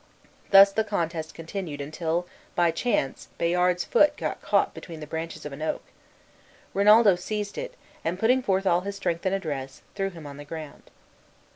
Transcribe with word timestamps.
Thus 0.49 0.71
the 0.71 0.83
contest 0.83 1.35
continued 1.35 1.79
until 1.79 2.25
by 2.55 2.71
chance 2.71 3.27
Bayard's 3.37 3.83
foot 3.85 4.17
got 4.17 4.41
caught 4.41 4.73
between 4.73 4.99
the 4.99 5.05
branches 5.05 5.45
of 5.45 5.53
an 5.53 5.61
oak. 5.61 5.83
Rinaldo 6.73 7.15
seized 7.15 7.55
it 7.55 7.75
and 8.03 8.17
putting 8.19 8.41
forth 8.41 8.65
all 8.65 8.81
his 8.81 8.95
strength 8.95 9.27
and 9.27 9.35
address, 9.35 9.83
threw 9.93 10.09
him 10.09 10.25
on 10.25 10.37
the 10.37 10.43
ground. 10.43 10.89